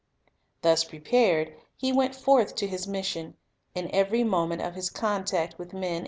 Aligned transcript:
Thus 0.63 0.83
prepared, 0.83 1.53
He 1.77 1.93
went 1.93 2.15
forth 2.15 2.55
to 2.55 2.65
I 2.67 2.71
lis 2.71 2.87
mission, 2.87 3.35
in 3.75 3.91
every 3.93 4.23
moment 4.23 4.63
of 4.63 4.73
His 4.73 4.89
contact 4.89 5.59
with 5.59 5.73
men. 5.73 5.99